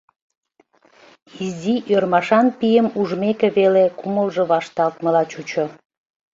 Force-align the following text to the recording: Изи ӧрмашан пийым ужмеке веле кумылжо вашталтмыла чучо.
Изи 1.45 1.75
ӧрмашан 1.95 2.47
пийым 2.59 2.87
ужмеке 2.99 3.49
веле 3.57 3.85
кумылжо 3.99 4.43
вашталтмыла 4.51 5.23
чучо. 5.31 5.65